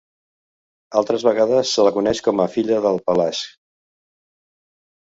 Altres 1.01 1.25
vegades 1.27 1.75
se 1.77 1.87
la 1.89 1.93
coneix 1.99 2.23
com 2.31 2.43
a 2.47 2.51
filla 2.57 2.83
de 2.89 2.97
Pelasg. 3.11 3.57